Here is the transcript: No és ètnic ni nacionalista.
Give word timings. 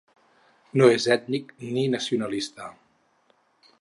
No 0.81 0.87
és 0.93 1.05
ètnic 1.17 1.53
ni 1.75 1.85
nacionalista. 1.97 2.71